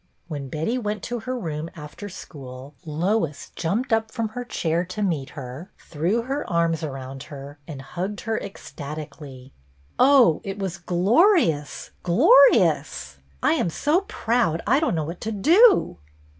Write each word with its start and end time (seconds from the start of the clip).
When 0.27 0.49
Betty 0.49 0.79
went 0.79 1.03
to 1.03 1.19
her 1.19 1.37
room 1.37 1.69
after 1.75 2.09
school, 2.09 2.73
Lois 2.85 3.51
jumped 3.55 3.93
up 3.93 4.11
from 4.11 4.29
her 4.29 4.43
chair 4.43 4.83
to 4.83 5.03
meet 5.03 5.29
her, 5.37 5.69
threw 5.77 6.23
her 6.23 6.43
arms 6.49 6.81
around 6.81 7.21
her, 7.29 7.59
and 7.67 7.83
hugged 7.83 8.21
her 8.21 8.39
ecstatically." 8.39 9.53
Oh, 9.99 10.41
it 10.43 10.57
was 10.57 10.79
glorious, 10.79 11.91
glorious! 12.01 13.19
I 13.43 13.53
am 13.53 13.69
so 13.69 14.01
proud 14.07 14.63
I 14.65 14.79
don't 14.79 14.95
know 14.95 15.05
what 15.05 15.21
to 15.21 15.31
do." 15.31 15.99